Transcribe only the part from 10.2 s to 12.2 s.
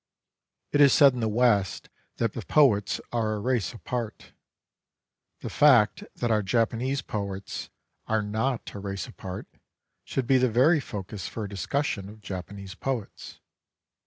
be the very focus for a discussion of